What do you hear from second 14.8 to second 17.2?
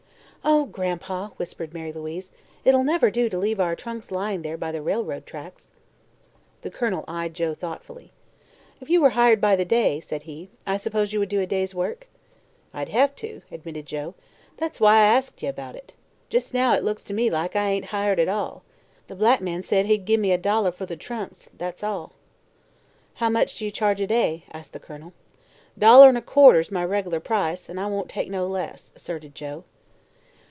why I 'asked ye how about it. Jes' now it looks to